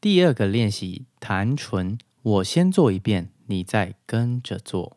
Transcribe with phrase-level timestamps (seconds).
[0.00, 4.96] 第二个练习弹唇，我先做一遍，你再跟着做。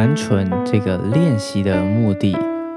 [0.00, 2.34] 单纯这个练习的目的，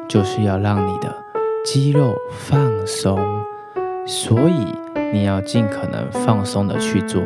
[0.09, 1.23] 就是要让你的
[1.63, 3.17] 肌肉放松，
[4.05, 4.75] 所以
[5.13, 7.21] 你要尽可能放松的去做。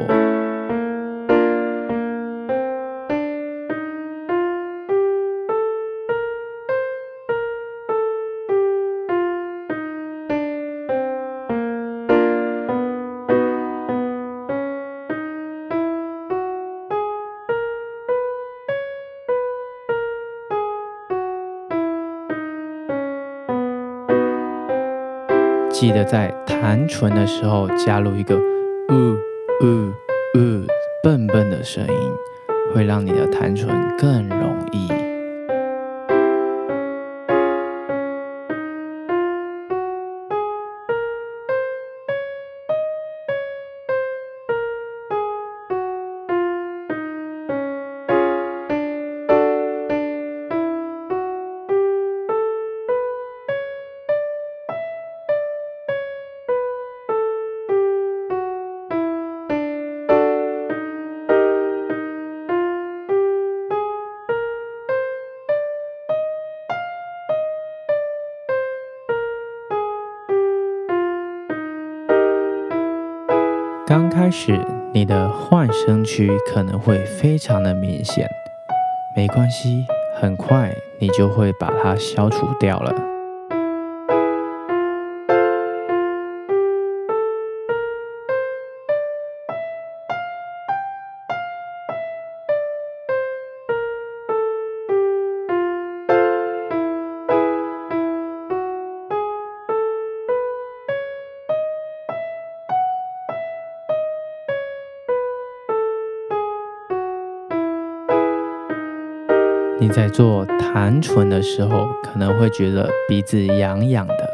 [25.80, 28.36] 记得在弹唇的时候加入一个
[28.90, 29.14] “呜
[29.64, 29.94] 呜
[30.34, 30.66] 呜”
[31.04, 32.12] 笨笨的声音，
[32.74, 34.47] 会让你的弹唇更柔。
[73.88, 74.60] 刚开始，
[74.94, 78.28] 你的换声区可能会非常的明显，
[79.16, 79.86] 没关系，
[80.20, 83.07] 很快你就会把它消除掉了。
[109.88, 114.30] 你在做弹唇的时候，可能会觉得鼻子痒痒的，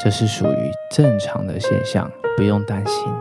[0.00, 3.12] 这是属于正常的现象，不用担心。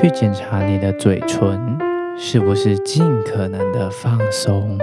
[0.00, 1.76] 去检查你的嘴唇
[2.16, 4.78] 是不是尽可能的放松。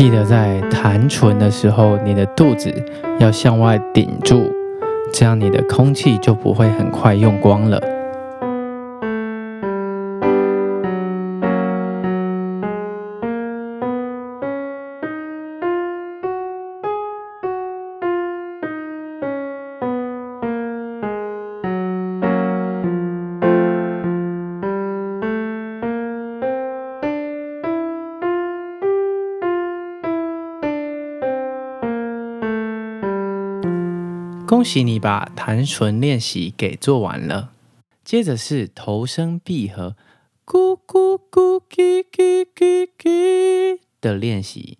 [0.00, 2.72] 记得在弹唇的时候，你的肚子
[3.18, 4.50] 要向外顶住，
[5.12, 7.78] 这样你的空气就不会很快用光了。
[34.50, 37.52] 恭喜你把弹唇练习给做完了。
[38.02, 39.94] 接着是头声闭合，
[40.44, 44.78] 咕咕咕叽叽叽叽的练习。